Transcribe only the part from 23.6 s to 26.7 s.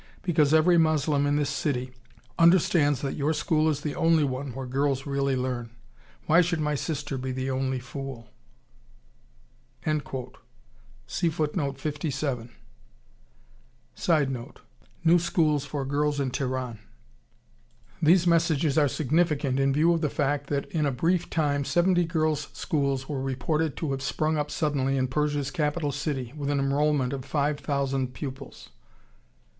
to have sprung up suddenly in Persia's capital city, with an